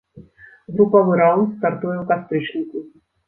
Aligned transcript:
Групавы 0.77 1.13
раўнд 1.21 1.51
стартуе 1.59 1.97
ў 1.99 2.05
кастрычніку. 2.13 2.77